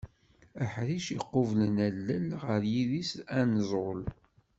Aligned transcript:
Aḥric 0.63 1.05
iqublen 1.17 1.75
allel 1.87 2.27
ɣer 2.43 2.61
yidis 2.73 3.11
anẓul. 3.39 4.01